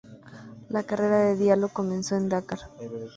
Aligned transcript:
La 0.69 0.81
carrera 0.81 1.19
de 1.19 1.35
Diallo 1.35 1.69
comenzó 1.71 2.15
en 2.15 2.27
Dakar. 2.27 2.57